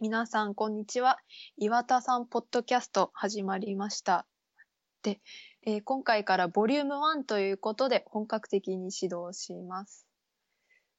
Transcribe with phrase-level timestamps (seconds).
[0.00, 1.18] 皆さん、こんにちは。
[1.56, 4.26] 岩田さんポッドキャスト始まりました。
[5.04, 5.20] で、
[5.64, 10.04] えー今回からボリューム1ということで本格的に指導します。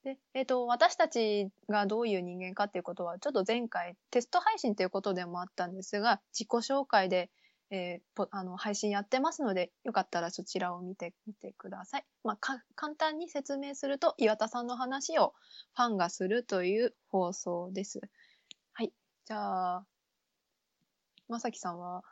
[0.06, 7.30] で、えっ、と、私たちがどういう人間かっていうことは、ちょっと前回テスト配信ということでもあったんですが、自己紹介で、
[7.72, 12.06] えーあの配信やってますので、よかったらそちらを見てみてください。
[12.24, 12.38] まあ、
[12.76, 15.34] 簡単に説明すると、岩田さんの話を
[15.76, 18.00] ファンがするという放送です。
[19.30, 19.34] はい。
[19.34, 19.86] じゃあ、
[21.28, 22.04] まさきさんは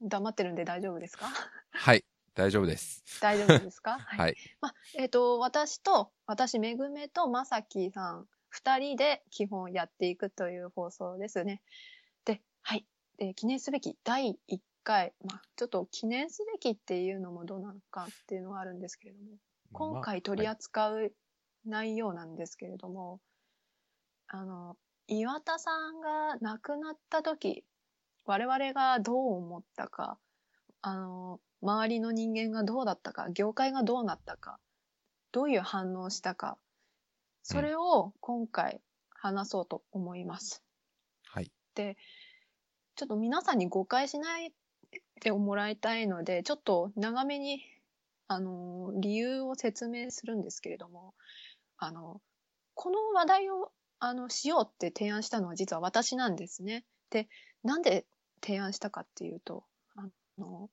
[0.00, 1.28] 黙ってるんで大丈夫ですか？
[1.70, 2.04] はい、
[2.34, 3.04] 大丈夫です。
[3.20, 3.98] 大丈夫ですか？
[4.02, 4.36] はい。
[4.60, 11.62] まあ、えっ、と、私と、私、めぐめとまさきさん、二人で基本やっていくという放送ですね。
[12.24, 12.86] で、はい。
[13.18, 19.38] で、記念すべき第1回、まあ、ちょっと記念すべきっていうのもどうなのかっていうのはあるんですけれども、
[19.72, 21.12] 今回取りま扱う
[21.64, 23.20] 内容なんですけれども、
[24.28, 24.76] あの、
[25.08, 27.64] 岩田さんが亡くなった時、
[28.24, 30.18] 我々がどう思ったか、
[30.82, 34.58] あの、周りの人間がどうだったか、業界がどうなったか、
[35.32, 36.58] どういう反応をしたか、
[37.42, 38.80] それを今回
[39.10, 40.62] 話そうと思います。
[41.24, 41.52] はい。
[41.74, 41.96] で、
[42.96, 44.52] ちょっと皆さんに誤解しない
[45.20, 47.62] でもらいたいので、ちょっと長めに、
[48.26, 51.14] あの、理由を説明するんですけれども、
[51.78, 52.20] あの、
[52.74, 56.84] この話題を、あの、しようって提案したのは実は私なんですね。
[57.10, 57.28] で、
[57.62, 58.06] なんで
[58.44, 59.64] 提案したかっていうと、
[59.96, 60.06] あ
[60.38, 60.70] の、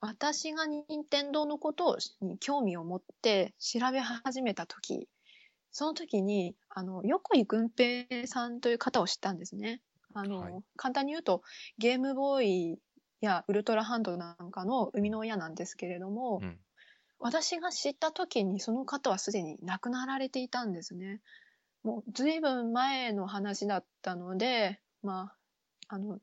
[0.00, 5.08] 私が任天堂のことに興味を持って調べ始めた時、
[5.70, 9.82] その時に、あの、横井軍平さんという方を知ったんですね。
[10.14, 11.42] あの、はい簡単に言うと、
[11.78, 12.78] ゲームボーイ
[13.20, 16.58] やウルトラハンドなんかの生みの親なんですけれども、うん。
[17.18, 21.20] 私が知った時にその方はすでに亡くなられていたんですね。
[21.82, 25.32] もう随分前の話だったので、ま
[25.88, 26.18] あ、あの、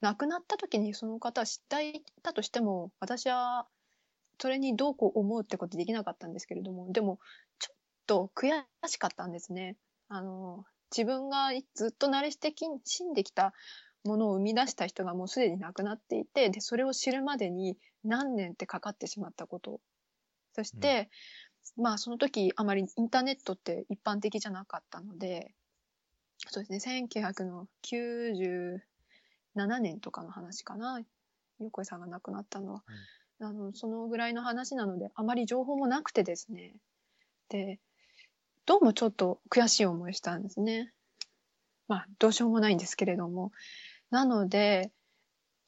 [0.00, 3.66] 亡くなった時にその方は知っていたとしても、私は
[4.38, 7.18] それにどうこう思うってことできなかったんですけれども、でも、
[7.58, 7.76] ちょっ
[8.06, 8.50] と悔
[8.86, 9.76] しかったんですね。
[10.08, 13.52] あの、自分がずっと慣れしてき死んできた
[14.04, 19.80] ものを生み出した人がもうすでに亡くなっていて、で、それを知るまでに何年ってかかってしまったこと。
[20.54, 21.10] そして、
[21.76, 25.52] まあその時あまりインターネットって一般的じゃなかったので、
[26.48, 28.80] そうですね、1997
[29.80, 31.00] 年とかの話かな。
[31.58, 32.82] 横井さんが亡くなったのは。
[33.40, 36.74] あの、そのぐらいの話なので、あまり情報もなくてですね。
[37.48, 37.80] で、
[38.64, 40.92] どうもちょっと悔しい思いしたんですね。
[41.88, 43.52] まあ、どうしようもないんですけれども。
[44.10, 44.92] なので、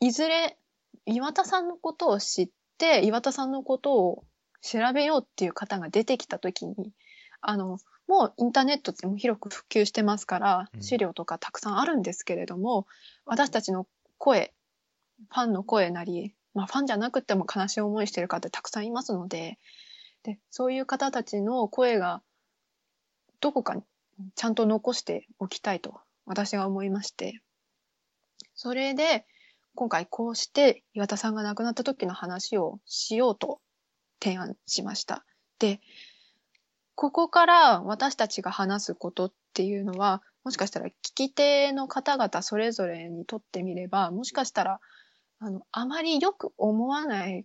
[0.00, 0.58] いずれ
[1.06, 4.24] 岩田さんのことを知って、岩田さんのことを
[4.60, 6.92] 調べようっていう方が出てきたときに、
[7.40, 10.82] あの、もうインターネットってもう広く普及してますからう、ん。
[10.82, 12.86] 資料とかたくさんあるんですけれども、
[13.26, 13.86] 私たちの
[14.16, 14.54] 声、
[15.30, 19.58] ファンの声なり、まあファンじゃなくても悲しい思いしてる方たくさんいますので、
[20.22, 22.22] で、そういう方たちの声が
[23.40, 23.82] どこかに
[24.34, 27.40] ちゃんと残しておきたいと私は思いまして、
[28.54, 29.26] それで
[29.74, 33.60] 今回こうして岩田さんが亡くなった時の話をしようと
[34.20, 35.24] 提案しました。
[35.58, 35.80] で、
[36.94, 44.80] ここから私たちが話すことっていうのは、もしかしたら聞き手の方々それぞれにとってみれば、もしかしたら、
[45.40, 47.44] あの、あまりよく思わない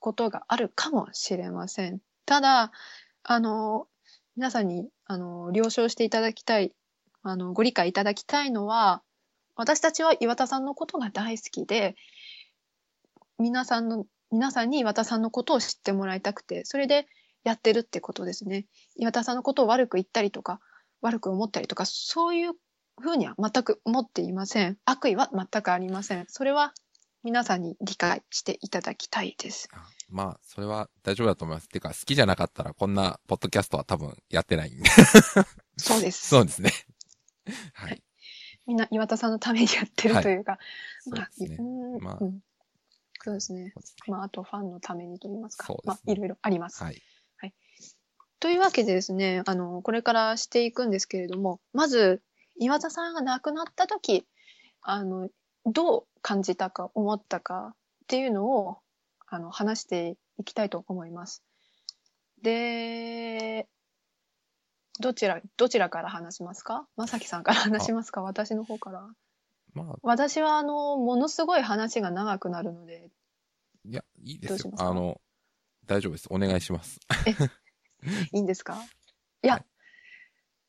[0.00, 2.00] ことがあるかもしれません。
[2.26, 2.72] ただ、
[3.22, 3.86] あの、
[4.36, 6.72] 皆さんに、あの、了承していただきたい、
[7.22, 9.02] あの、ご理解いただきたいのは、
[9.54, 11.94] 私たちは岩田さんのことが大好きで、
[13.38, 17.06] 皆さんの、皆さんに岩田さんのことを知ってもらいたくて、それで
[17.44, 18.66] やってるってことですね。
[18.96, 20.58] 岩田さんのことを悪く言ったりとか、
[21.02, 22.54] 悪く思ったりとか、そういう
[22.98, 24.78] ふうには全く思っていません。
[24.86, 26.24] 悪意は全くありません。
[26.28, 26.72] それは
[27.22, 29.68] 皆さんに理解していただきたいです。
[29.74, 31.68] あまあ、それは大丈夫だと思います。
[31.68, 34.88] てか、好きじゃなかったらこんなポッドキャストは多分やってないんで。
[35.76, 36.28] そうです。
[36.28, 36.72] そうですね。
[37.74, 38.02] はい。
[38.66, 40.58] みんな岩田さんのためにやってるというか、
[41.00, 41.64] そうですねまあ。
[41.64, 42.40] うーんまあうん
[43.24, 43.72] そうですね。
[44.08, 45.66] まあ、あとファンのためにと言いますか。
[45.66, 46.82] すねまあ、いろいろあります。
[46.82, 47.02] はい。
[48.40, 52.20] というわけでですね、あの、これからしていくんですけれども、まず、
[52.56, 54.26] 岩田さんが亡くなった時、
[54.80, 55.28] あの、
[55.64, 57.76] どう感じたか、思ったかっ
[58.08, 58.78] ていうのを、
[59.28, 61.44] あの、話していきたいと思います。
[62.42, 63.68] で、
[64.98, 66.88] どちら、どちらから話しますか？
[66.96, 68.22] まさきさんから話しますか？
[68.22, 69.08] 私の方から。
[69.74, 73.10] まあ、私は、あの、ものすごい話が長くなるので、
[73.84, 74.78] いや、いいですよどうしま。
[74.78, 74.90] すか？
[74.90, 75.20] あの、
[75.86, 76.26] 大丈夫です。
[76.30, 77.00] お願いします。
[78.32, 78.76] いいんですか？
[79.42, 79.64] いや、はい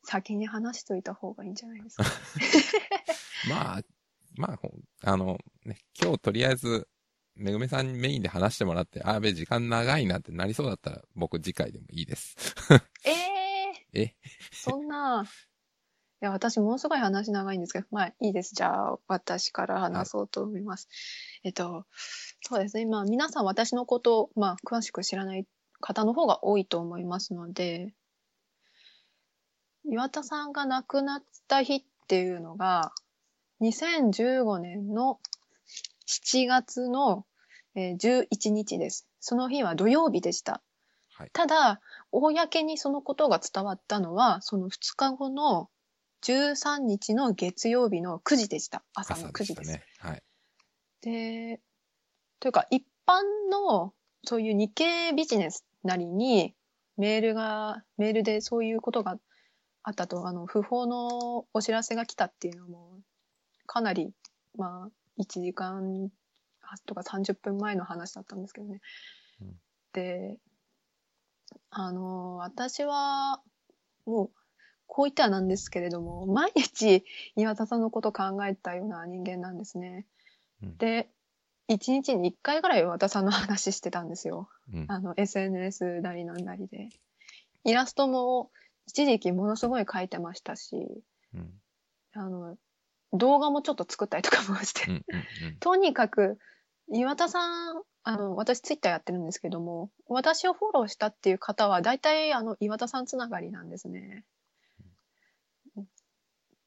[0.05, 2.03] 先に話しといた方がいいんじゃないですか？
[3.49, 3.81] まあ、
[4.35, 4.59] まあ、
[5.11, 6.89] あの、ね、今日とりあえず、
[7.35, 12.35] めぐめさんにメインで話してもらって、あ、やべ、時間長いなってなりそうだったら、僕次回でもいいです。
[13.05, 13.11] え
[13.93, 14.15] え え？
[14.51, 15.27] そんな、い
[16.25, 18.55] や、私ものすごい話長いんですけど、まあいいです。
[18.55, 20.87] じゃあ、私から話そうと思います。
[21.43, 21.85] えっと、
[22.41, 22.85] そうですね。
[22.85, 25.45] まあ皆さん私のことを、まあ詳しく知らない
[25.79, 27.93] 方の方が多いと思いますので、
[29.85, 32.93] 岩田さんが亡くなった日っていうのが、
[33.61, 35.19] 2015年の
[36.07, 37.25] 7月の
[37.75, 39.07] えー11日です。
[39.19, 40.61] その日は土曜日でした。
[41.15, 41.29] はい。
[41.33, 41.81] ただ、
[42.11, 45.69] 公にそのことが伝わったのは、その2日後の
[46.23, 48.83] 13日の月曜日の9時でした。
[48.93, 49.71] 朝の9時です。
[49.71, 49.85] 朝でね。
[49.99, 50.23] はい。
[51.01, 51.61] で、
[52.39, 53.21] というか一般
[53.51, 53.93] の
[54.25, 56.55] そういう日経ビジネスなりに
[56.97, 59.17] メールが、メールでそういうことが
[59.83, 62.99] あったと、あの、不法のお知らせが来たっていうのも、
[63.65, 64.13] かなり、
[64.55, 66.09] まあ、1時間
[66.85, 68.81] とか30分前の話だったんですけどね。
[69.41, 69.55] うん
[69.93, 70.39] で、
[71.69, 73.41] あの、私は、
[74.05, 74.31] もう、
[74.87, 77.03] こう言ってはなんですけれども、毎日
[77.35, 80.05] 岩田さんのこと考えたような人間なんですね。
[80.61, 81.09] うんで、
[81.67, 84.49] 一日に一回ぐらい岩田さんの話してたんですよ。
[84.73, 84.85] うん。
[84.89, 86.89] あの、SNS なりなんなりで。
[87.63, 88.51] イラストも
[88.85, 90.75] 一時期ものすごい描いてましたし、
[91.33, 91.53] うん。
[92.13, 92.57] あの、
[93.13, 94.95] 動画もちょっと作ったりとかもして、うん。
[94.95, 95.03] うん。
[95.59, 96.37] とにかく、
[96.89, 104.25] 岩田さん、あの、私ツイッターやってるんですけども、私をフォローしたっていう方は、大体、あの、岩田さんつながりなんですね。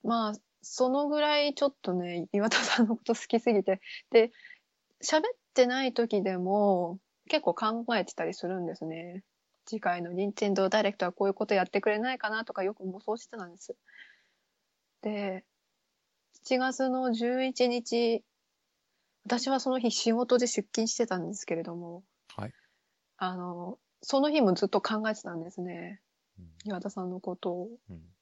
[0.07, 0.33] まあ、
[0.63, 3.81] そのぐらいちょっとね、岩田さんのこと好きすぎて、
[4.11, 4.31] で、
[5.03, 5.23] 喋っ
[5.55, 6.99] てない時でも、
[7.29, 7.55] 結構
[7.85, 9.25] 考えてたりするんですね。
[9.67, 13.77] 次回の任天堂ダイレクトはこういうことやってくれないかなとかよく妄想してたんです。
[15.03, 15.45] で、
[16.45, 18.23] 7月の11日、
[19.25, 22.05] 私はその日仕事で出勤してたんですけれども、
[22.37, 22.53] はい。
[23.17, 26.01] あの、その日もずっと考えてたんですね。
[26.39, 27.69] うん岩田さんのことを。
[27.91, 28.16] うん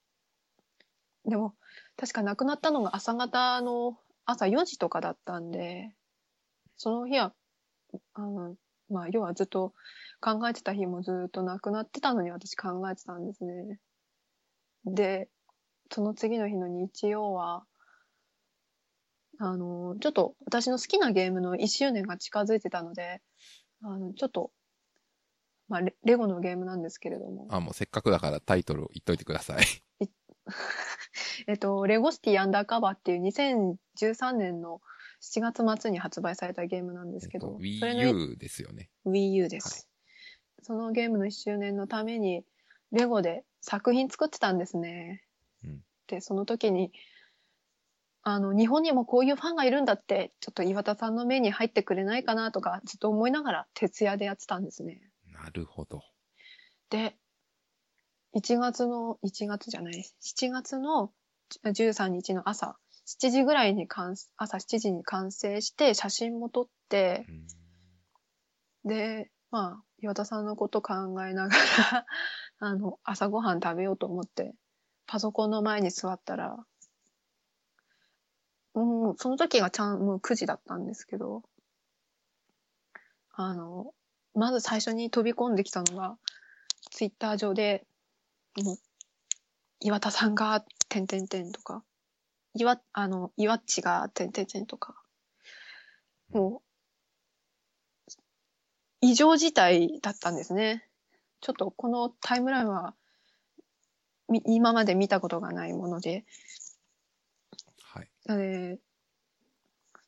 [1.27, 1.55] でも、
[1.97, 5.95] 確か亡くなったのが朝方の朝4時とかだったんで、
[6.77, 7.33] その日は、
[8.15, 8.57] あの、
[8.91, 9.73] まあ、要はずっと
[10.21, 13.79] 考えてた日もずっと亡くなってたのに私考えてたんですね。
[14.85, 15.29] で、
[15.91, 17.65] その次の日の日曜は、
[19.39, 23.21] あの、ちょっと私の好きなゲームの1周年が近づいてたので、
[23.83, 24.51] あの、ちょっと、
[25.69, 29.65] まあレ、レゴのゲームなんですけれども、あ、もうせっかくだからタイトルを言っといてください。
[31.47, 34.81] えっと、レゴシティアンダーカバーっていう2013年の
[35.21, 38.91] 7月末に発売されたゲームなんですけど、えっと Wii U ですよね。
[39.07, 39.89] Wii U です、
[40.63, 42.45] そのゲームの1周年のために、
[42.93, 45.25] レゴで作品作ってたんですね。
[45.65, 46.93] うんで、その時に、
[48.23, 55.01] あの、日本にもこういうファンがいるんだって、ちょっと岩田さんの目に入ってくれないかなとか、ずっと思いながら徹夜でやってたんですね。
[55.33, 56.03] なるほど。
[56.91, 57.17] で、
[58.35, 61.13] 1月の、1月じゃない、7月の
[61.65, 62.77] 13日の朝、
[63.07, 67.27] 7時ぐらいに完、朝7時に完成して、写真も撮って
[68.85, 68.89] う、ん。
[68.91, 70.95] で、まあ、岩田さんのこと考
[71.25, 71.57] えなが
[71.93, 72.07] ら、
[72.59, 74.55] あの、朝ごはん食べようと思って、
[75.07, 76.67] パソコンの前に座ったら、
[78.75, 81.43] もう、その時がちゃん、もう9時だったんですけど、
[83.31, 83.95] あの、
[84.35, 86.19] まず最初に飛び込んできたのが、
[86.91, 87.87] ツイッター上で、
[88.63, 88.79] もう、
[89.81, 91.83] 岩田さんが、てんてんてんとか、
[92.55, 94.95] 岩、あの、岩っちが、てんてんてんとか、
[96.31, 96.63] も
[98.09, 98.13] う、
[99.01, 100.89] 異常事態だったんですね。
[101.41, 102.95] ちょっとこのタイムラインは、
[104.29, 106.25] み今まで見たことがないもので、
[107.83, 108.09] はい。
[108.29, 108.79] えー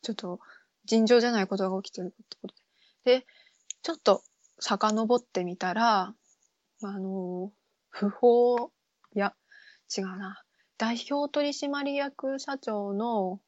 [0.02, 0.38] ちょっと
[0.84, 2.54] 尋常じゃないことが起きてるってこと
[3.04, 3.18] で。
[3.18, 3.26] で、
[3.82, 4.22] ちょっと
[4.60, 6.14] 遡ってみたら、
[6.82, 7.50] あの、
[7.98, 8.70] 不法、
[9.14, 9.34] いや、
[9.96, 10.42] 違うな。
[10.76, 13.40] 代表取締役社長の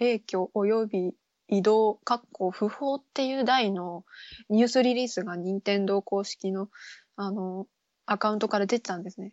[0.00, 1.14] 影響及び
[1.46, 4.04] 移動、かっこ不法っていう題の
[4.48, 6.68] ニュースリリースが任天堂公式の、
[7.14, 7.68] あの、
[8.04, 9.32] アカウントから出てたんですね。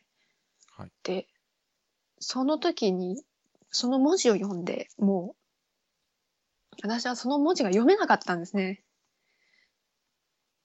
[0.77, 0.91] はい。
[1.01, 1.25] で、
[2.20, 3.24] その時に、
[3.72, 5.36] その文字を読んで、も
[6.74, 8.84] う、私はその文字が読めなかったんですね。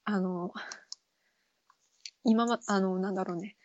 [0.04, 0.52] あの、
[2.24, 3.56] 今ま、あの、なんだろうね。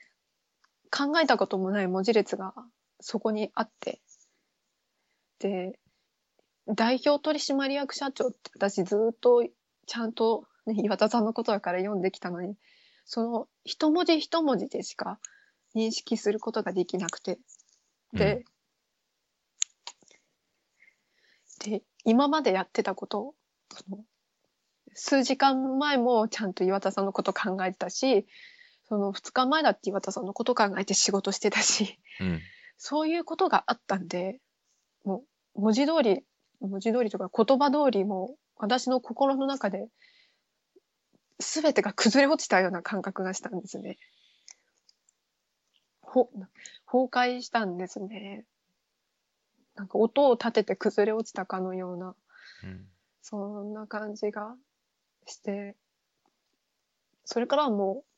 [0.92, 2.54] 考えたこともない文字列が
[3.00, 4.02] そこにあって。
[5.40, 5.80] で、
[6.68, 9.44] 代表取締役社長って私ずっと
[9.88, 12.56] ちゃんと、ね、岩田さんのことだから読んできたのに、
[13.06, 15.20] その一文字一文字でしか
[15.76, 17.40] 認識することができなくて。
[18.14, 18.44] で、
[21.64, 23.34] で、今までやってたこと、
[23.74, 24.04] その
[24.94, 28.28] 数時間前もちゃんと岩田さんのこと考えてたし、
[28.92, 32.42] その2日前だって岩田さんのこと考えて仕事してたし、うん。
[32.78, 34.42] そういうことがあったんで、
[35.06, 35.24] も
[35.56, 36.26] う文字通り、
[36.60, 39.88] 文字通りとか言葉通りもう私の心の中で
[41.40, 43.98] 全てが崩れ落ちたような感覚がしたんですね。
[46.02, 46.30] ほ、
[46.86, 48.44] 崩壊したんですね。
[49.76, 52.14] なんか音を立てて崩れ落ちたかのような、
[52.66, 52.86] うん。
[53.22, 54.54] そんな感じが
[55.28, 55.78] して、
[57.24, 58.11] それからはもう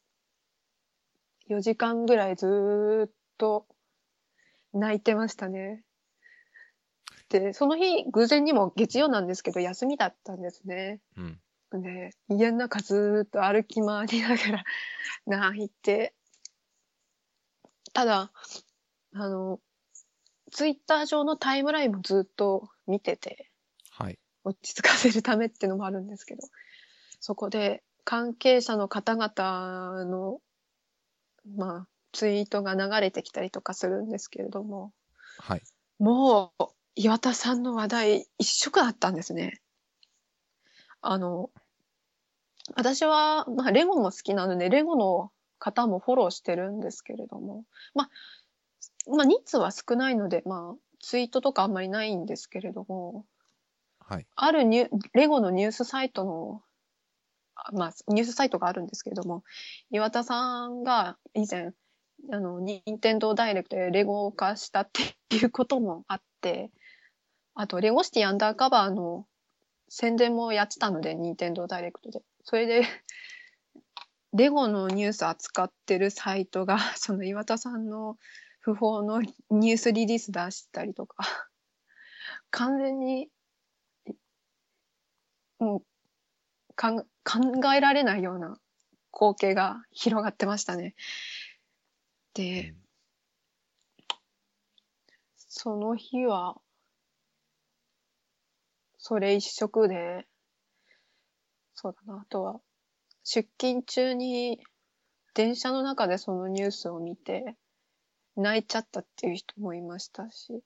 [1.48, 3.68] 4時間ぐらいずーっと
[4.74, 5.84] 泣いてましたね。
[7.30, 11.02] で、その日、偶然にも月曜なんですけど、休みだったんですね。
[11.18, 11.22] う
[11.78, 11.82] ん。
[11.82, 14.64] で、家の中ずーっと歩き回りながら
[15.26, 16.14] 泣いて、
[17.94, 18.32] ただ、
[19.14, 19.60] あの、
[20.52, 23.52] ツイッター上のタイムラインもずっと見てて、
[23.90, 24.20] はい。
[24.44, 26.48] 落ち着かせるためってのもあるんですけど、
[27.20, 30.40] そこで関係者の方々の、
[31.46, 34.92] まあ、ツイートが流れてきたりとかするんですけれども、
[35.40, 35.62] はい。
[36.00, 39.62] もう、岩田さんの話題一色だったんですね。
[41.02, 41.50] あの、
[42.76, 48.10] 私は、まあ、レゴも好きなので、レゴの方もフォローしてるんですけれども、まあ、
[49.10, 53.26] まあ、人数は少ないので、まあ、ツイートとかあんまりないんですけれども、
[54.00, 54.28] はい。
[54.36, 56.73] あるニュレゴのニュースサイトの、あ
[57.74, 59.44] まあ、ニュースサイトがあるんですけれども、
[59.92, 61.72] 岩田さんが以前、
[62.32, 64.90] あの、任天堂ダイレクトでレゴ化したっ
[65.30, 66.72] ていうこともあって、
[67.56, 69.28] あと、レゴシティアンダーカバーの
[69.90, 72.22] 宣伝もやってたので、任天堂ダイレクトで。
[72.44, 72.84] それで、
[74.34, 78.18] レゴのニュース扱ってるサイトが、その岩田さんの
[78.60, 81.18] 不法のニュースリリース出したりとか、
[82.50, 83.30] 完全に
[85.60, 85.84] もう
[86.76, 87.06] 考
[87.76, 88.58] えられないような
[89.14, 90.96] 光景が広がってましたね。
[92.34, 92.76] で、
[95.36, 96.60] その日は、
[98.98, 100.28] それ一色で、
[101.76, 102.60] そうだな、あとは、
[103.24, 104.60] 出勤中に
[105.34, 107.56] 電車の中でそのニュースを見て、
[108.36, 110.64] 泣いちゃったっていう人もいましたし、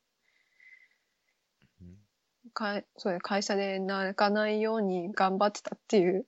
[2.58, 6.26] かそうね会社で泣かないように頑張ってたっていう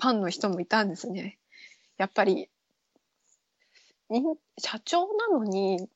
[0.00, 1.38] ファンの人もいたんですね。
[1.96, 2.48] やっぱり、
[4.08, 4.22] に
[4.58, 5.88] 社長なのに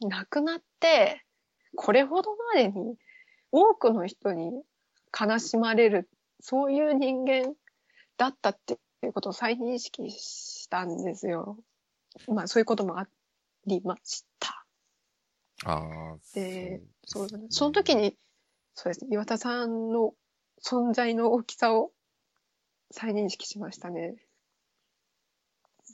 [0.00, 1.24] 亡くなって、
[1.76, 2.96] これほどまでに
[3.52, 4.62] 多くの人に
[5.18, 6.08] 悲しまれる、
[6.40, 7.54] そういう人間
[8.16, 11.56] だったっていうことを再認識したんですよ。
[12.26, 13.06] まあそういうこともあ
[13.66, 14.64] りました。
[15.64, 17.46] ああ、でそうだね。
[17.50, 18.16] その時に、
[18.80, 19.08] そうですね。
[19.10, 20.14] 岩田さんの
[20.62, 21.90] 存在の大きさを
[22.92, 24.14] 再認識しましたね。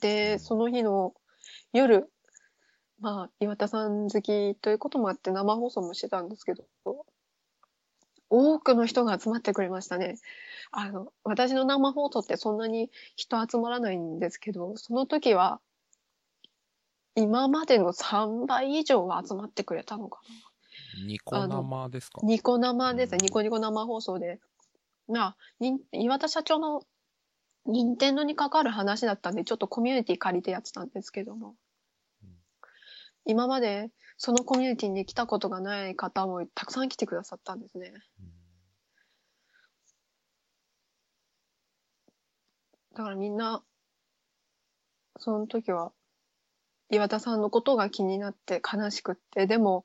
[0.01, 1.15] で、その日の
[1.73, 2.07] 夜、
[2.99, 6.63] まあ、岩田さん好きということもあって生放送もしてたんですけど、
[8.29, 10.19] 多くの人が集まってくれましたね。
[10.69, 15.59] あの、私の生放送ってそんなに人集まらないんですけど、その時は、
[17.15, 20.54] 今までの3倍以上は集まってくれたのかな。
[21.03, 22.21] ニコ生ですか？
[22.23, 24.39] ニコ生ですニコニコ生放送で。
[25.07, 26.83] まあ、に岩田社長の
[27.65, 31.55] 任天堂に関わる話だったんで、ちょっとコミュニティ借りてやってたんですけども。
[32.23, 32.29] うん
[33.27, 37.91] 今までそのコミュニティに来たことがない方もたくさん来てくださったんですね。
[38.19, 38.31] うん
[42.95, 43.61] だからみんな、
[45.19, 45.91] その時は、
[46.89, 49.83] 岩田さんのことが気になって悲しくって、でも、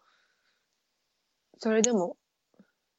[1.61, 2.17] それでも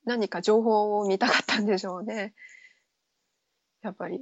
[0.06, 2.34] 何か情報を見たかったんでしょうね。
[3.82, 4.20] やっぱり。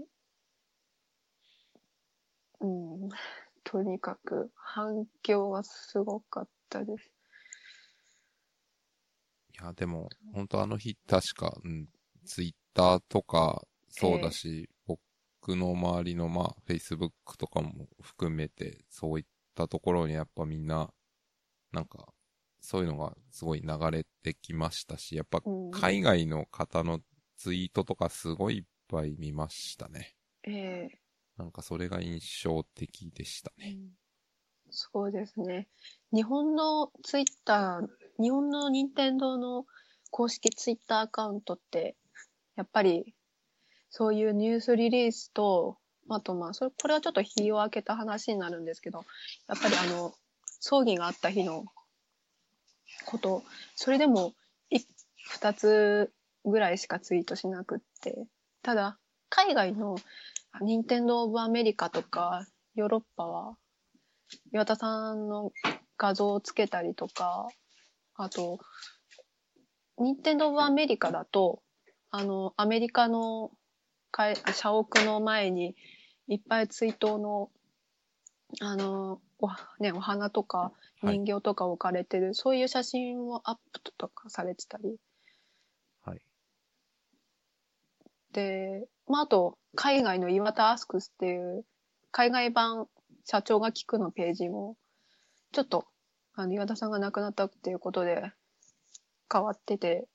[2.61, 3.09] うん。
[3.65, 7.11] とにかく反響がすごかったです。
[9.61, 11.89] いや、でも、本当あの日、確か、うん、
[12.25, 15.01] ツイッターとか、そうだし、僕
[15.57, 20.93] の周りの、まあ、Facebook とかも含めて、そういったところにやっぱみんな、
[21.73, 22.13] なんか、
[22.61, 26.99] そういうのがすごい流れてきましたし、やっぱうん海外の方の
[27.37, 30.15] ツイートとかすごいいっぱい見ましたね。
[30.43, 30.99] ええ
[31.37, 33.71] なんかそれが印象的でしたね。
[33.77, 33.89] うん
[34.71, 35.67] そうですね。
[36.13, 37.87] 日本のツイッター、
[38.21, 39.65] 日本の任天堂の
[40.11, 41.95] 公式ツイッターアカウントって、
[42.55, 43.15] やっぱり、
[43.89, 45.77] そういうニュースリリースと、
[46.09, 49.05] あとまあ、それ、これはちょっと日を明けた話になるんですけど、
[49.47, 50.13] やっぱりあの、
[50.59, 51.65] 葬儀があった日の
[53.05, 53.43] こと、
[53.75, 54.33] それでも、
[54.71, 56.11] 2つ
[56.45, 58.25] ぐらいしかツイートしなくって。
[58.61, 58.97] ただ、
[59.29, 59.95] 海外の
[60.61, 63.57] 任天堂オブアメリカとかヨーロッパは、
[64.53, 65.51] 岩田さんの
[65.97, 67.47] 画像をつけたりとか、
[68.15, 68.59] あと、
[69.97, 71.61] 任天堂オブアメリカだと、
[72.09, 73.51] あの、アメリカの
[74.53, 75.75] 社屋の前に
[76.27, 77.51] いっぱい追悼の、
[78.61, 80.71] あの、お,、ね、お花とか
[81.03, 84.97] 人形とか置かれてる、そういう写真をアップとかされてたり。
[86.03, 86.21] はい。
[88.33, 91.65] で、まあ、あと、海外の岩田アスクスっていう、
[92.11, 92.87] 海外版
[93.25, 94.75] 社長が聞くのページも、
[95.51, 95.85] ちょっと、
[96.33, 98.31] あの、岩田さんが亡くなったっていうことで、
[99.31, 100.07] 変わってて、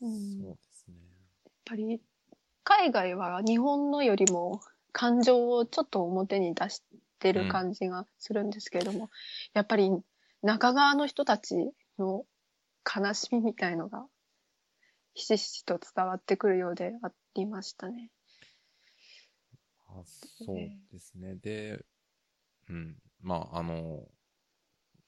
[0.00, 0.94] うん、やっそうですね。
[1.64, 2.00] ぱり、
[2.62, 4.60] 海外は日本のよりも
[4.92, 6.82] 感情をちょっと表に出し
[7.24, 9.08] てる感じがするんですけれども、
[9.54, 9.90] やっぱり
[10.42, 12.26] 中側の人たちの
[12.84, 14.04] 悲しみみたいのが、
[15.14, 18.10] ひしひしと伝わってくるようでありましたね。
[19.88, 21.36] あそうですね。
[21.36, 21.82] で、
[22.68, 22.96] うん。
[23.22, 24.06] まあ、あの、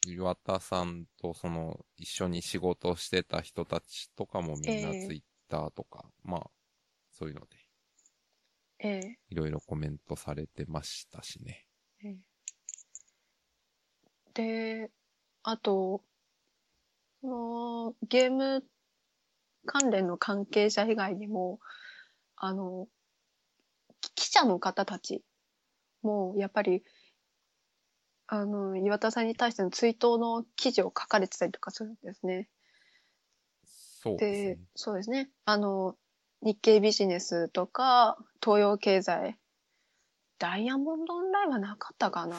[0.06, 6.50] 岩田さんとその、一緒に仕事をしてた人たちとかもみんなええツイッターとか、まあ、
[7.10, 7.46] そういうので、
[8.78, 11.65] ええいろいろコメントされてましたしね。
[12.04, 12.16] ええ
[14.34, 14.90] で、
[15.42, 16.02] あと、
[17.22, 18.64] そのゲーム
[19.64, 21.58] 関連の関係者以外にも、
[22.36, 22.88] あの、
[24.00, 25.22] き記者の方たち
[26.02, 26.84] も、やっぱり、
[28.28, 32.48] あの、岩田さんに対しての追悼の記事を書かれてたりとかするんですね。
[33.64, 35.30] そうですでね。、そうですね。
[35.44, 35.96] あの、
[36.42, 39.38] 日経ビジネスとか、東洋経済、
[40.38, 42.36] ダイヤモンドオンラインはなかったかな？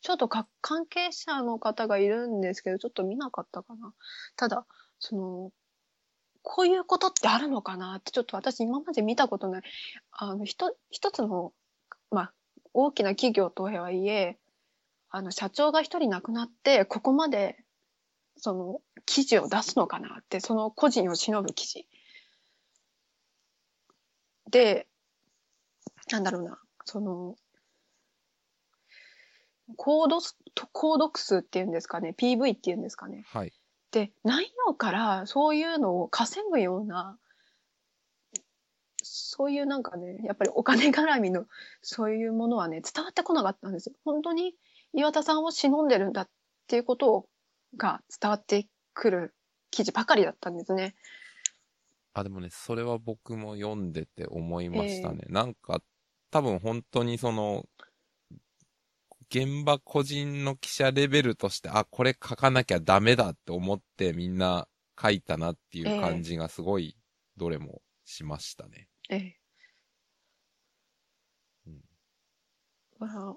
[0.00, 3.92] ちょっとか関係者の方がいるんですけど、ちょっと見なかったかな？
[4.36, 4.66] ただ、
[4.98, 5.50] その、
[6.42, 9.62] こういうことってあるのかなって、ちょっと私今まで見たことない。
[10.12, 11.52] あの、ひと一つの、
[12.10, 12.32] まあ、
[12.72, 14.38] 大きな企業とはいえ、
[15.10, 17.58] あの、社長が一人亡くなって、ここまで、
[18.36, 21.88] その、記事を出すのかなって、その個人を忍ぶ記事。
[24.50, 24.86] で、
[26.10, 27.36] なんだろうな、その、
[29.76, 30.36] コードス、
[30.72, 33.24] 購読数っていうんですかね、PV っていうんですかね。
[33.26, 33.52] はい。
[33.90, 37.18] で、内容からそういうのを稼ぐような、
[39.02, 41.46] そういうなんかね、やっぱりお金絡みの
[41.82, 43.96] そういうものはね、伝わってこなかったんですよ。
[44.04, 44.54] 本当に
[44.92, 46.28] 岩田さんを忍んでるんだっ
[46.68, 47.28] ていうこと
[47.76, 49.34] が伝わってくる
[49.72, 50.94] 記事ばかりだったんですね。
[52.14, 55.26] あ、でもね、それは僕も読んでて思いましたね。
[55.28, 55.82] なんか、
[56.30, 57.66] 多分本当にその、
[59.28, 64.68] 現場個人の記者レベルとして、あ、これ書かなきゃダメだって思ってみんな
[65.00, 66.96] 書いたなっていう感じがすごい、
[67.36, 68.88] どれもしましたね。
[69.10, 69.36] ええ。
[71.66, 71.80] うん。
[73.00, 73.34] だから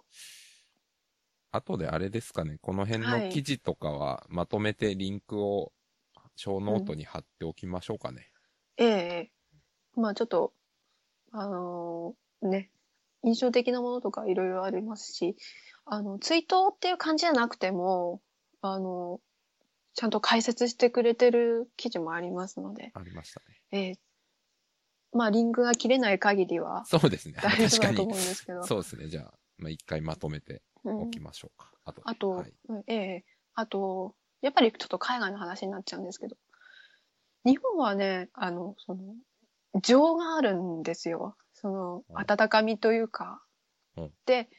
[1.52, 5.74] あとであれですかね、この辺はいの記事とかはまとめてリンクを
[6.36, 8.32] ショーノートに貼っておきましょうかね。
[8.78, 9.32] ええ。
[9.96, 10.54] まあちょっと、
[11.32, 12.72] あのーね、
[13.24, 15.36] 印象的なものとかいろいろありますし、
[15.86, 18.22] あの、追悼っていう感じじゃなくても、
[18.62, 19.20] あの、
[19.94, 23.46] ちゃんと解説してくれてる記事もありますので、ありましたね。
[23.72, 24.00] ええ
[25.12, 27.36] まあリンクが切れない限りはそうですね。
[27.42, 28.18] 大丈夫だと思に。
[28.20, 28.64] うんですけど。
[28.64, 29.08] そうですね。
[29.08, 31.72] じゃあ、まあ、一回まとめてうんおきましょうか。
[31.84, 32.54] あとであと、はい。
[32.68, 36.38] うんええあと、やっぱりちょっと海外の話になっちゃうんですけど、
[37.44, 39.02] 日本はね、あの、その、
[39.82, 41.36] 情があるんですよ。
[41.62, 42.18] その、うん。
[42.18, 43.42] 温かみというか。
[43.98, 44.12] うん。
[44.26, 44.50] で、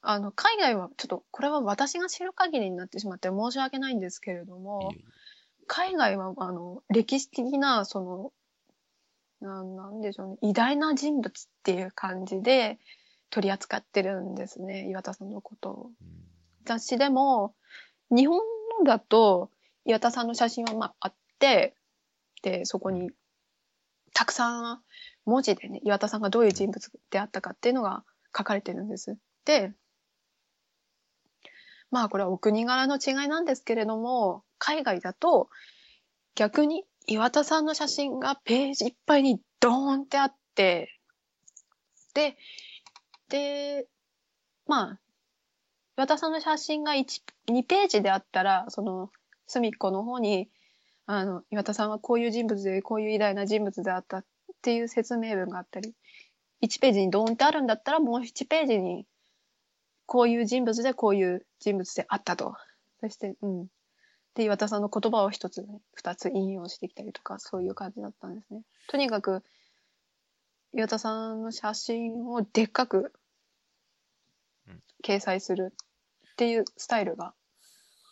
[0.00, 4.94] あの、海外は、ちょっと、これは私が知る限りになってしまって申し訳ないんですけれども
[5.66, 8.32] 海外は、あの、歴史的な、その、
[9.40, 12.78] なんなんでしょうね、偉大な人物っていう感じで
[13.30, 15.90] 取り扱ってるんですね、岩田さんのことを。
[16.00, 16.24] うん。
[16.64, 17.54] 雑誌でも、
[18.10, 18.40] 日本
[18.78, 19.50] のだと、
[19.84, 21.74] 岩田さんの写真はまああって、
[22.42, 23.10] で、そこに、
[24.14, 24.82] たくさん
[25.26, 28.04] 文字でね、岩田さんがどういう人物であったかっていうのが
[28.36, 29.18] 書かれてるんです。
[29.44, 29.72] で、
[31.90, 35.48] まあこれはお国柄の違いなんですけれども、海外だと、
[36.34, 40.92] 逆に岩田さんの写真がページいっぱいにドーンってあって、
[42.14, 42.36] で、
[43.28, 43.86] で、
[44.66, 45.00] まあ、
[45.96, 49.10] 岩田さんの写真が1、2ページであったら、その、
[49.46, 50.48] 隅っこの方に、
[51.06, 54.24] あの、岩田さんはこういう人物で、こういう偉大な人物であった
[54.56, 55.94] っていう説明文があったり、
[56.62, 59.06] 1ページにドーンってあるんだったら、もう1ページに、
[60.06, 62.56] こういう人物で、こういう人物であったと。
[63.00, 63.66] そして、うん。
[64.34, 68.62] で、岩田さんの言葉を一つ、二つ引用してきたりとか、そういう感じだったんですね。
[68.88, 69.42] とにかく、
[70.72, 73.12] 岩田さんの写真をでっかく
[75.02, 75.72] 掲載する
[76.32, 77.34] っていうスタイルが、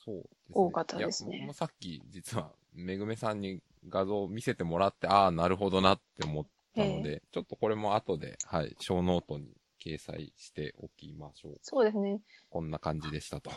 [0.04, 0.28] そう。
[0.52, 11.54] 多かったですねいや僕もさっき、実は、めぐめさんに画像を見せてもらって、ああ、なるほどなって思ったので、ちょっとこれも後で、はい、ショーノートに掲載しておきましょう。
[11.62, 12.20] そうですね。
[12.50, 13.50] こんな感じでしたと。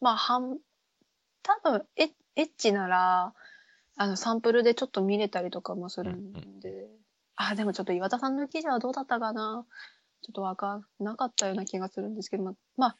[0.00, 0.58] まあ、半、
[1.42, 3.34] 多分エッ、エッチなら、
[3.96, 6.88] あの、サンプルでちょっと見れたりとかもするんで、
[7.36, 9.66] あ、でもちょっと岩田さんの記事はどうだったかな？
[10.22, 12.96] ちょっとわかんなかったような気がするんですけど、ままあ、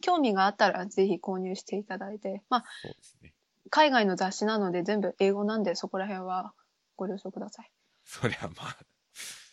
[0.00, 3.34] 興味があったらぜひ購入していただいて、まあ、そうですね。
[3.72, 6.52] 海外の雑誌なので全部英語なんでそこら辺は
[6.96, 7.70] ご了承ください。
[8.04, 8.76] そりゃまあ、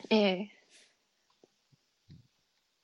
[0.10, 0.50] ええ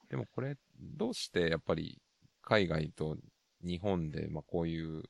[0.10, 2.00] でもこれ、どうしてやっぱり
[2.41, 3.17] 海外と
[3.62, 5.04] 日本で、まあこういう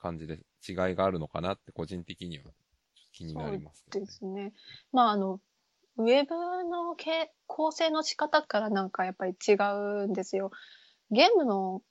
[0.00, 2.44] 感じで違いがあるのかなって個人的には
[3.12, 4.52] 気になりますけどね、ですね。
[4.90, 5.40] まあ、あの、
[5.98, 10.50] ウェブのけ構成の仕方からなんかやっぱり違うんですよ。
[11.12, 11.82] ゲームの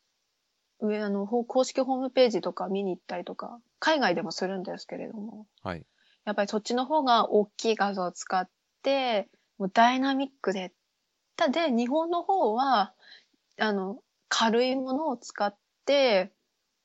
[0.83, 5.85] 上、あの、ほ公式ホームページとか見に行ったりとか、海外でもするんですけれども、はい。
[6.25, 8.49] やっぱりそっちの方が大きい画像を使っ
[8.81, 10.73] て、もうダイナミックで、
[11.35, 12.93] たで、日本の方は、
[13.59, 16.31] あの、軽いものを使って、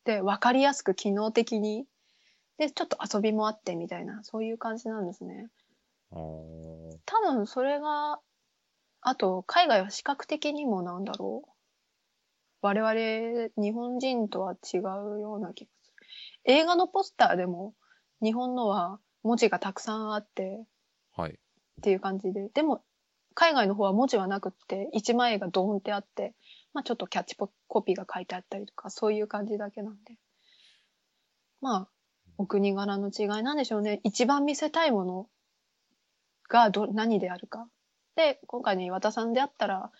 [0.04, 1.86] で、わかりやすく機能的に、
[2.56, 5.48] で、ちょっと遊びもあってみたいな、そういう感じなんですね。
[7.04, 8.20] 多分それが、
[9.00, 11.50] あと、海外は視覚的にもなんだろう。
[12.60, 15.94] 我々、日本人とは違うような気がする。
[16.44, 17.74] 映画のポスターでも、
[18.22, 20.64] 日本のは文字がたくさんあって
[21.16, 21.32] はい。
[21.32, 21.34] っ
[21.82, 22.82] ていう感じで、でも、
[23.34, 26.34] 海外の方は文字はなくって、一枚絵がドーンってあって、
[26.74, 30.16] まあちょっとキャッチコピーが書いてあったりとか、そういう感じだけなんで。
[31.60, 31.88] まあ、
[32.36, 34.00] お国柄の違いなんでしょうね。
[34.04, 35.28] 一番見せたいもの
[36.48, 37.68] がど、何であるか。
[38.16, 39.90] で、今回の岩田さんであったら、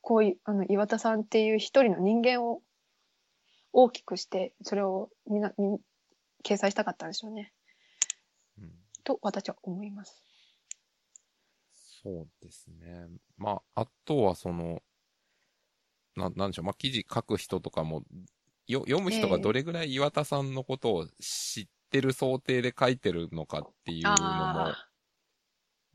[0.00, 2.62] こういう、あの、岩田さんっていう一人の人間を
[3.72, 5.78] 大きくして、それをみな、み
[6.44, 7.52] 掲載したかったんでしょうね。
[8.58, 8.72] うん
[9.04, 10.22] と、私は思います。
[12.02, 13.08] そうですね。
[13.36, 14.82] まあ、あとはその、
[16.16, 18.02] ななんでしょう、まあ、記事書く人とかも、
[18.66, 24.88] よ読む人がどれぐらい岩田さんのことを知ってる想定で書いてるのかっていうのも、あ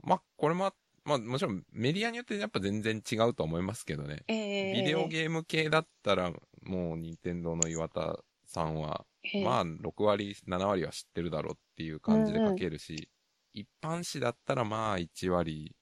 [0.03, 0.73] まあ、これも、
[1.05, 4.23] まあ、もちろんメディアによってやっぱ全然違うと思いますけどね。
[4.27, 6.31] ーえー、ビデオゲーム系だったら、
[6.63, 13.09] もう任天堂の岩田さんは、えーまあ、6割、7割は知ってるだろうっていう感じで書けるし、
[13.53, 15.75] 一般紙だったらまあ、1割、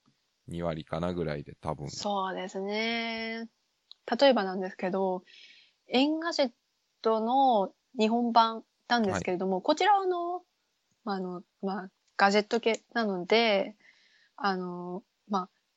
[0.48, 1.88] 2割かなぐらいで多分。
[1.88, 3.48] そうですね。
[4.20, 5.24] 例えばなんですけど、
[5.88, 10.42] Engadget の日本版なんですけれども、こちらはあの、
[11.04, 13.74] まあ、あの、まあ、ガジェット系なので、
[14.36, 15.13] あの、まあ、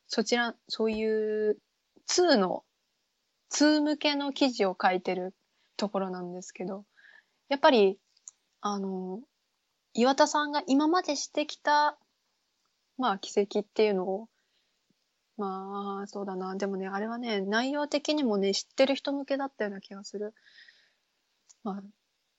[0.08, 1.58] そちら、そういう
[2.08, 2.64] 2の、
[3.52, 5.34] 2向けの記事を書いてる
[5.76, 6.86] ところなんですけど、
[7.50, 8.00] やっぱり、
[8.62, 9.22] あの、
[9.94, 11.98] 岩田さんが今までしてきた、
[12.98, 14.30] まあ、奇跡っていうのを、
[15.38, 16.56] まあ、そうだな。
[16.56, 20.34] でもね、あれはね、内容的にもね、知ってる人向けだったような気がする。
[21.64, 21.84] まあ、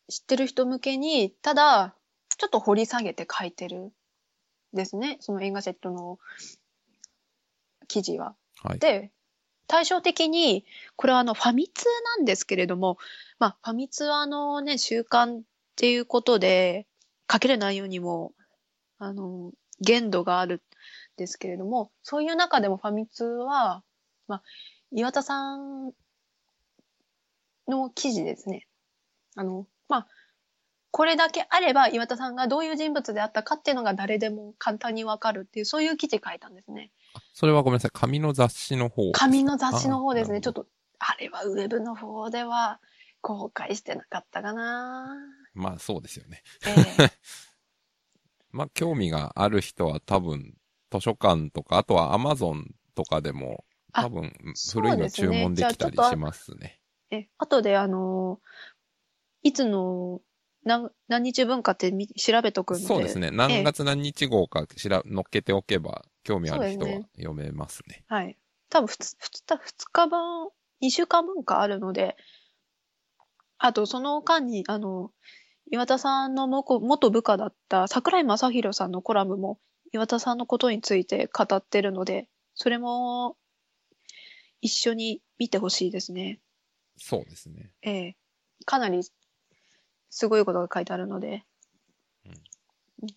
[0.08, 1.94] 知ってる人向けに、ただ、
[2.36, 3.92] ちょっと掘り下げて書いてる
[4.72, 5.18] ですね。
[5.20, 6.18] その Engadget の
[7.88, 8.36] 記事は。
[8.62, 8.78] はい。
[8.78, 9.10] で、
[9.66, 10.64] 対照的に、
[10.96, 12.98] これはあの、ファミ通なんですけれども、
[13.38, 15.42] まあ、ファミ通はあのね、週刊っ
[15.76, 16.86] ていうことで、
[17.30, 18.32] 書ける内容にも、
[18.98, 20.60] あの、限度があるん
[21.16, 23.82] ですけれども、そういう中でもファミ通は、
[24.26, 24.42] まあ、
[24.90, 25.92] 岩田さん
[27.68, 28.66] の記事ですね。
[29.36, 30.06] あの、まあ、
[30.90, 36.90] これだけあれば岩田さんがどういう人物であったかっていうのが誰でも簡単にわかるっていう、そういう記事書いたんですね。
[37.32, 37.90] それはごめんなさい。
[37.92, 39.12] 紙の雑誌の方。
[39.12, 40.38] 紙の雑誌の方ですね。
[40.38, 40.66] あちょっと、
[40.98, 42.80] あれはウェブの方では
[43.20, 45.16] 公開してなかったかな。
[45.54, 46.42] まあ、そうですよね。
[46.66, 47.10] ええ
[48.50, 50.56] まあ、興味がある人は多分、
[50.90, 54.32] 図書館とか、あとはアマゾンとかでも、あ多分、
[54.72, 56.80] 古いの注文できたりしますね。
[57.10, 58.40] え、後であの
[59.42, 60.20] いつの
[60.64, 62.86] 何何日分かってみ調べとくので。
[62.86, 63.30] そうですね。
[63.30, 68.04] 何月何日号かしら、乗っけておけば、興味ある人はそうですね読めますね。
[68.06, 68.36] はい。
[68.68, 72.18] 多分ふつ、ふつ、二日分、二週間分かあるので、
[73.56, 75.10] あと、その間に、あの、
[75.70, 79.58] 岩田さんの元元部下だった桜井正宏さんのコラムも
[79.92, 83.36] 岩田さんのことについて語ってるので、それも
[84.60, 86.40] 一緒に見てほしいですね。
[86.98, 87.70] そうですね。
[87.82, 88.16] ええ
[88.66, 89.00] かなり
[90.10, 91.44] すごいことが書いてあるので。
[92.26, 92.32] うん
[93.02, 93.08] うん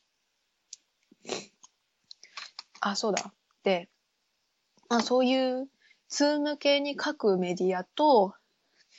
[2.82, 3.34] あ、そうだ。
[3.64, 3.90] で、
[4.90, 5.70] まあそういう
[6.10, 8.34] 通向けに書くメディアと、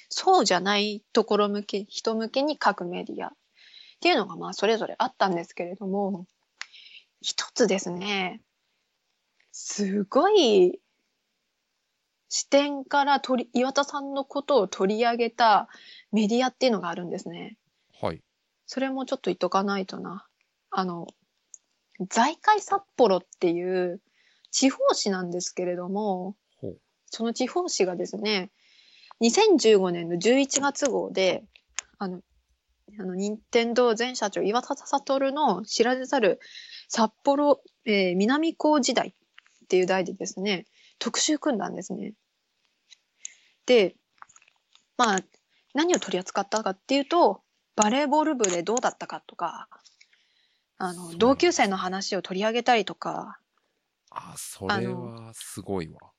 [0.08, 3.30] そうじゃないところ向け、人向けに書くメディアっ
[4.00, 6.26] ていうのがまあそれぞれあったんですけれども、
[7.20, 8.40] 一つですね、
[9.52, 10.80] すごい
[12.28, 15.68] 視点から取り、岩田さんのことを取り上げた
[16.12, 17.58] メディアっていうのがあるんですね。
[18.00, 18.22] はい。
[18.66, 20.26] それもちょっと言っとかないとな。
[20.70, 21.06] あの、
[22.08, 24.00] 財界札幌っていう
[24.50, 26.36] 地方紙なんですけれども。
[27.12, 28.50] その地方紙がですね、
[29.20, 31.44] 2015年の11月号で、
[31.98, 32.22] あの、
[32.98, 36.40] あの、任天堂前社長岩田悟の知られざる
[36.88, 40.64] 札幌、えー南高時代っていう題でですね、
[40.98, 42.14] 特集組んだんですね。
[43.66, 43.94] で、
[44.96, 45.20] まあ、
[45.74, 47.42] 何を取り扱ったかっていうと、
[47.76, 49.68] バレーボール部でどうだったかとか、
[50.78, 53.38] あの、同級生の話を取り上げたりとか、
[54.10, 56.10] あ、それはすごいわ。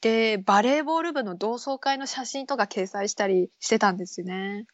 [0.00, 4.66] で、バレーボール部の同窓会の写真とか掲載したりしてたんですよね。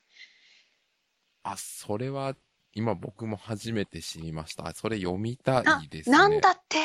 [1.43, 2.35] あ、それは、
[2.75, 4.73] 今僕も初めて知りました。
[4.75, 6.17] それ読みたいですね。
[6.17, 6.79] なんだって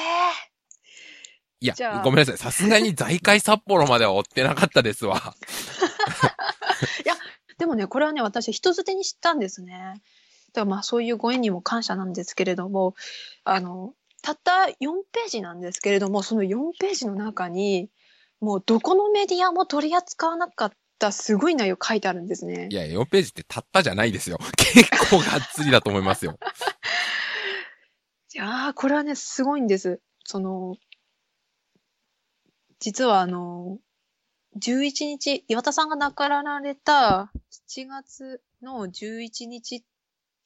[1.59, 2.37] いやごめんなさい。
[2.37, 5.33] さすがに財界札幌までは追ってなかったですわ。
[7.57, 10.01] でもね、これはね、私人づてに知ったんですね。
[10.53, 12.95] だまあそういうご縁にも感謝なんですけれども、
[13.43, 17.89] あの、たった4ページなんですけれども、その4ページの中に、
[18.39, 22.75] もうどこのメディアも取り扱わなかったすごい内容書いてあるんですねい。
[22.75, 24.37] や、4ページってたったじゃないですよ。
[24.57, 26.37] 結構がっつりだと思いますよ。
[28.33, 30.01] いやー、これはね、すごいんです。
[30.23, 30.75] その、
[32.79, 33.79] 実はあの、
[34.57, 37.31] 11日、岩田さんが亡くなられた
[37.69, 39.83] 7月の11日っ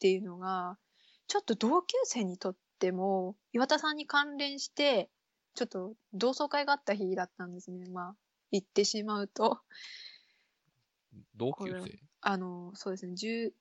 [0.01, 0.79] ていうのが、
[1.27, 5.11] ちょっと同級生にとっても、岩田さんに関連して、
[5.53, 7.85] ちょっと同窓会があった日だったんですね。
[7.89, 8.15] まあ、
[8.51, 9.59] 言ってしまうと。
[11.35, 11.99] 同級生？
[12.21, 13.53] あの、そうですね、10、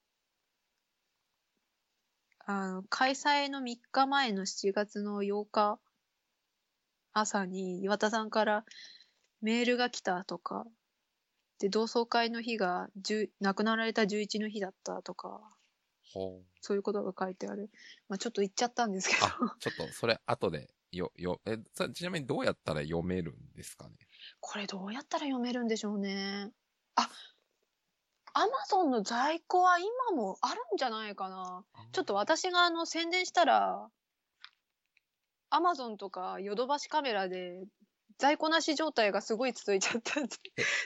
[2.46, 5.78] あの、開催の3日前の7月の8日、
[7.12, 8.64] 朝に岩田さんから
[9.42, 10.64] メールが来たとか、
[11.58, 15.40] で、同窓会の日が10亡くなられた11の日だったとか。
[16.12, 17.70] そういうことが書いてある。
[18.08, 19.26] まあちょっと言っちゃったんですけど。
[19.26, 23.94] あ、ちょっと、それ後で、よ、よ、え、さちなみにどうやったら読めるんですかね？
[24.40, 26.50] これどうやったら読めるんでしょうね。
[26.96, 27.08] あ、
[28.32, 31.64] アマゾンの在庫は今もあるんじゃないかな。
[31.92, 33.88] ちょっと私があの宣伝したら、
[35.50, 37.64] アマゾンとかヨドバシカメラで
[38.18, 40.36] 在庫なし状態がすごい続いちゃったんで。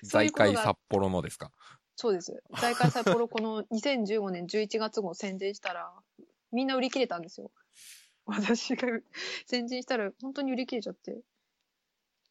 [0.02, 1.50] そういう財ことが界札幌のですか？
[1.96, 2.42] そうです。
[2.60, 5.92] 在海札幌この 2015年11月号宣伝したら、
[6.52, 7.50] みんな売り切れたんですよ。
[8.26, 8.88] 私が
[9.46, 11.20] 宣伝したら本当に売り切れちゃって。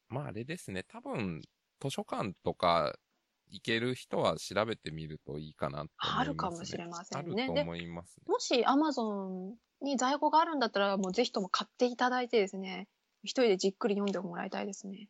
[0.09, 0.83] まああれですね。
[0.83, 1.41] 多分、
[1.81, 2.97] 図書館とか
[3.49, 6.21] 行ける人は調べてみるといいかなと思います、ね。
[6.21, 8.23] あるかもしれませんねあると思いますね。
[8.27, 12.87] もし Amazon に在庫があるんだったら、もうぜひとも買っていただいてですね、
[13.23, 15.09] 一人でじっくり読んでもらいたいですね。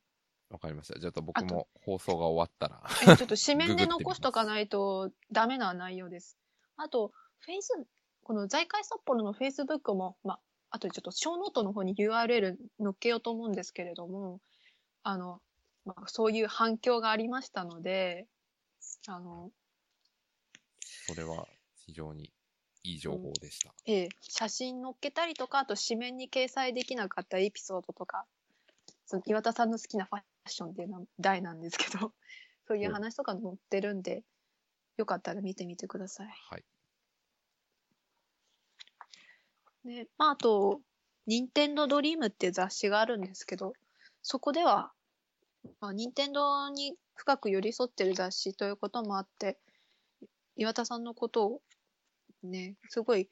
[0.53, 0.99] わかりました。
[0.99, 2.83] ちょっと僕も放送が終わったら。
[3.01, 6.37] えちょっと紙面で残しとかないとダメな内容です。
[6.77, 7.73] あと、フェイス、
[8.21, 10.39] この財界さっぽろの Facebook も、まあ、
[10.69, 14.41] あとちょっとショーノートの方に URL 載っけようと思うんですけれども、
[15.01, 15.41] あの、
[15.85, 18.27] まあ、そういう反響がありましたので、
[19.07, 19.49] あの、
[21.07, 22.31] それは非常に
[22.83, 23.73] いい情報でした。
[23.87, 28.25] ええ、写真載っけたりとか、あと紙面に掲載できなかったエピソードとか、
[29.05, 32.13] その岩田さんの好きなファッションっていうのは題なんですけど、
[32.67, 34.23] そういう話とか載ってるんで、
[34.97, 36.27] よかったら見てみてください。
[36.27, 36.63] はい。
[39.85, 40.81] で、まあ、あと、
[41.25, 43.73] 任天堂ドリームっていう雑誌があるんですけど、
[44.21, 44.93] そこでは、
[45.79, 49.57] まあ、任天堂に深く寄り添ってる雑誌ということもあって、
[50.55, 51.61] 岩田さんのことを
[52.43, 53.29] ね、すごい、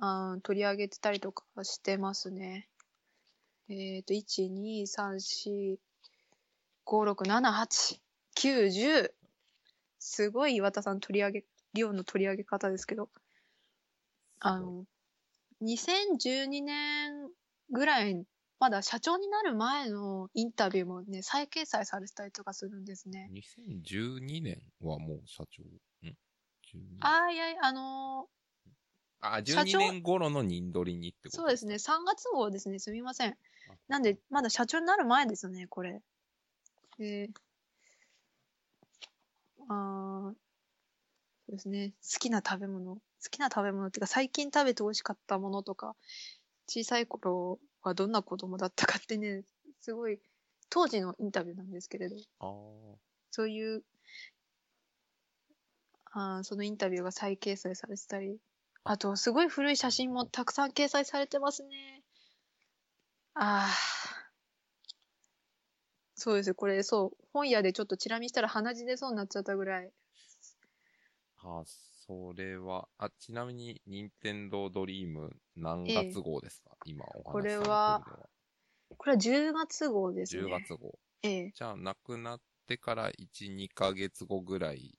[0.00, 2.68] あー取り上げてたりとかしてますね。
[3.70, 5.78] えっ、と、1、2、3、4、
[6.86, 8.00] 5、6、7、8、
[8.34, 9.12] 9、10。
[9.98, 13.10] すごい岩田さん取り上げ、量の取り上げ方ですけど、
[14.40, 14.84] あの、
[15.62, 17.28] 2012年
[17.70, 18.24] ぐらい、
[18.60, 23.30] まだ社長になる前のインタビューもね、再掲載されてたりとかするんですね。
[23.32, 25.62] 2012年はもう社長。
[25.62, 26.16] ん
[26.72, 28.28] ?12 ああ、いやいや、あの
[29.20, 33.36] あ、社長12年頃の人取りにってーことそうですね、3月号ですね、すみません。
[33.88, 36.02] あなんで、まだ社長になる前ですね、これ。
[36.98, 37.30] で、
[39.68, 40.34] あー
[41.46, 41.94] そうですね。
[42.02, 42.96] 好きな食べ物。
[42.96, 45.96] 好きな食べ物っていうか、最近食べて美味しかったものとか、
[46.68, 49.44] 小さい頃はどんな子供だったかってね、
[49.80, 50.20] すごい、
[50.68, 52.98] 当時のインタビューなんですけれど、ああ。
[53.30, 53.82] そういう、
[56.12, 58.38] あーそのインタビューが再掲載されてたり、
[58.84, 61.97] あと、すごい古い写真もたくさん掲載されてますね。
[63.40, 64.28] ああ。
[66.16, 66.54] そうです。
[66.54, 69.92] これ、そう、本屋でちょっとチラ見したら鼻血出そうになっちゃったぐらい。
[71.36, 78.28] あ、それは、あ、ちなみに、任天堂ドリーム何月号ですか、今お話しされてるのこれは
[78.96, 80.42] これは10月号ですね。
[80.42, 80.98] 10月号。
[81.22, 81.52] ええ。
[81.54, 84.98] じゃあ、亡くなってから1、2ヶ月後ぐらい、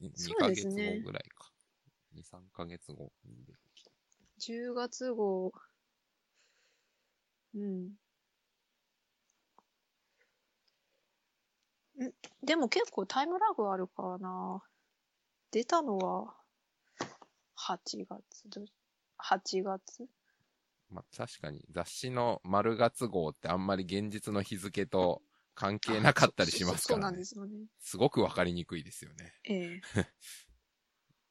[0.00, 1.50] 2そうヶ月後ぐらいか。
[2.12, 3.90] 2、3ヶ月後に出てきた。
[4.38, 5.52] 10月号。
[7.54, 7.84] うん。
[12.02, 12.12] ん？
[12.42, 14.62] でも結構タイムラグあるからな。
[15.50, 16.34] 出たのは、
[17.54, 18.64] 8月ど、
[19.18, 20.08] 8月？
[20.90, 25.22] まあ、確かに雑誌の丸月号ってあんまり現実の日付と
[25.54, 27.16] 関係なかったりしますかそうならね。
[27.18, 27.66] んですよね。
[27.80, 29.32] すごくわかりにくいですよね。
[29.44, 29.80] ええ。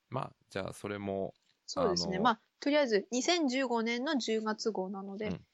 [0.09, 1.33] まあ、じゃあそれも、
[1.65, 2.15] そうですね。
[2.15, 5.45] あのまあ、とりあえず2015年の10月号なので、うん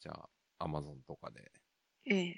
[0.00, 1.50] じゃあ、アマゾンとかで
[2.06, 2.36] ええ。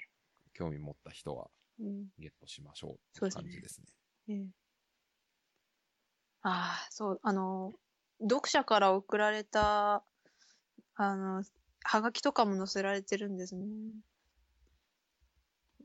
[0.53, 1.49] 興味持った人は
[1.79, 2.07] うん。
[2.19, 3.87] ゲットしましょうっていうそうですね感じですね。
[4.29, 4.47] ええ。
[6.43, 7.73] ああ、そう、あの、
[8.21, 10.03] 読者から送られた、
[10.95, 11.43] あの、
[11.83, 13.65] はがきとかも載せられてるんですね。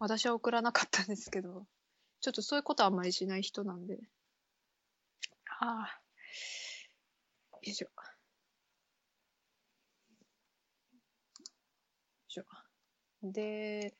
[0.00, 1.66] 私は送らなかったんですけど、
[2.20, 3.98] ちょっとそういうことはあんまりしない人なんで。
[5.60, 6.00] ああ。
[7.52, 7.86] よいしょ。
[7.86, 7.92] よ
[12.28, 12.44] いしょ。
[13.22, 13.94] で、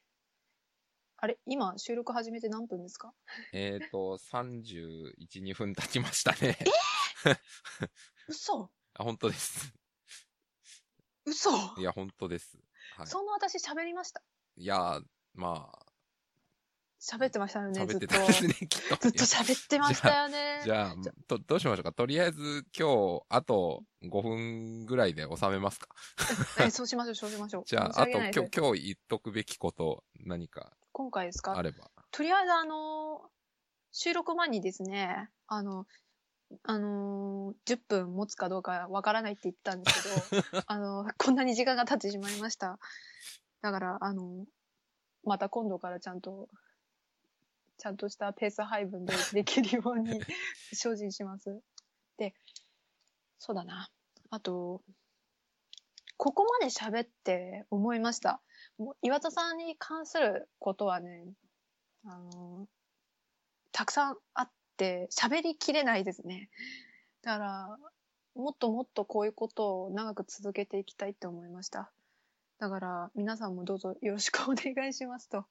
[1.16, 3.12] あれ今収録始めて何分ですか？
[3.52, 6.56] えっ、と、31、2分経ちましたね。
[8.28, 9.72] 嘘あ、本当です。
[11.24, 12.58] 嘘いや、本当です。
[12.96, 13.06] はい。
[13.06, 14.22] そんな私喋りました。
[14.56, 15.00] いや、
[15.34, 15.87] まあ、
[17.00, 18.14] 喋ってましたよね、喋ってずっと。
[18.14, 18.96] たですね、きっと。
[18.96, 20.60] ずっと喋ってましたよね。
[20.64, 20.94] じゃあ、
[21.28, 21.92] と、どうしましょうか。
[21.92, 25.88] とりあえず、今日、あと5分ぐらいで収めますか。
[26.60, 27.64] えそうしましょう、そうしましょう。
[27.66, 31.56] じゃあ、あと、今日、今日言っとくべきこと、何か今回ですか？
[31.56, 31.90] あれば。
[32.10, 33.30] とりあえず、あの、
[33.92, 35.86] 収録前にですね、あの、
[36.64, 42.78] あのー、10分持つかどうかわからないって言ったんですけど、 あの、こんなに時間が経ってしまいました。
[43.60, 44.46] だから、あの、
[45.24, 46.48] また今度からちゃんと、
[47.78, 50.20] ちゃんとしたペース配分でできるように
[50.74, 51.60] 精進します。
[52.16, 52.34] で、
[53.38, 53.88] そうだな。
[54.30, 54.82] あと、
[56.16, 58.42] ここまで喋って思いました。
[58.76, 61.24] もう岩田さんに関することはね、
[62.04, 62.68] あの、
[63.70, 66.50] たくさんあって、喋りきれないですね。
[67.22, 67.78] だから、
[68.34, 71.92] もっともっとこういうことを長く続けていきたいって思いました。
[72.58, 75.46] だから、皆さんもどうぞよろしくお願いしますと。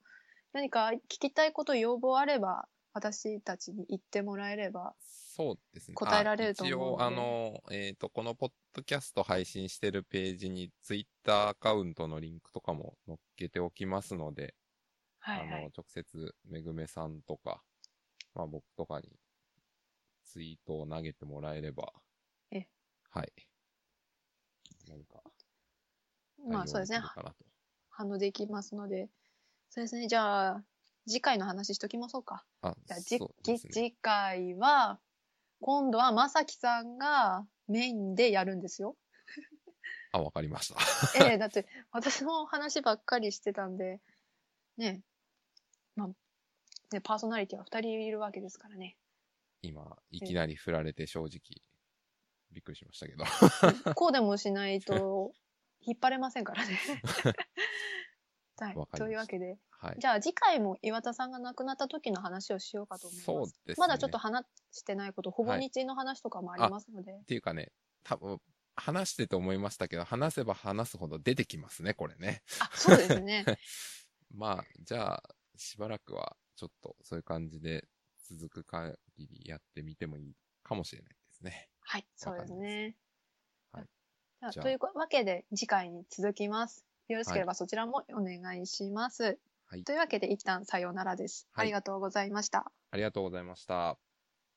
[0.58, 5.94] 何か聞きたいこと、要望あれば、私たちに言ってもらえれば、そうですね。
[5.94, 14.56] 答えられると思うのであ一応、あの、えっ、と、このポッドキャスト配信してるページに、ツイッターアカウントのリンクとかも載っけておきますので、
[15.20, 15.70] はいはいあの、。
[15.78, 17.62] 直接、めぐめさんとか、
[18.34, 19.12] まあ僕とかに、
[20.24, 21.94] ツイートを投げてもらえれば、
[22.50, 22.66] え
[23.12, 23.32] はい。
[24.88, 25.22] 何か、
[26.50, 27.02] まあそうですね。
[27.92, 29.08] 反応できますので。
[29.70, 30.08] そうですね。
[30.08, 30.64] じゃあ、
[31.08, 32.44] 次回の話しときましょうか。
[32.62, 33.60] あ、じゃあ、じね。
[33.72, 35.00] 次回は、
[35.62, 38.96] 今度はまさきさんがメインでやるんですよ。
[40.12, 40.80] あ、わかりました。
[41.30, 44.02] ええだって、私の話ばっかりしてたんで、
[44.78, 45.02] ね、
[45.96, 46.08] まあ、
[46.92, 48.98] ね、パーソナリティは二人いるわけですからね。
[49.62, 51.40] 今、いきなり振られて正直、
[52.52, 53.26] びっくりしましたけど。
[53.96, 55.34] こうでもしないと、
[55.82, 56.80] 引っ張れませんからね。
[58.66, 59.96] はいというわけで、はい。
[60.00, 63.26] じゃあ次回も岩田さんが亡くなった時の話をしようかと思います。
[63.26, 63.86] そうですね。
[63.86, 67.12] まだちょっと話してないこと、ほぼ日の話とかもありますので。
[67.14, 67.72] っていうかね、
[68.04, 68.42] 多分、
[68.76, 72.44] 話してて思いましたけど、話せば話すほど出てきますね、これね。
[72.60, 73.46] あ、そうですね。
[74.32, 75.24] まあ、じゃあ、
[75.56, 77.88] しばらくは、ちょっと、そういう感じで、
[78.30, 81.70] 続く限りやってみてもいいかもしれないですね。
[81.82, 82.96] はい、そうですね。
[83.72, 83.88] はい
[84.40, 86.86] じゃあじゃあというわけで、次回に続きます。
[87.08, 89.40] よろしければそちらもお願いします。
[89.68, 91.48] はいというわけで、一旦さようならです。
[91.52, 92.72] はいありがとうございました。
[92.92, 93.98] ありがとうございました。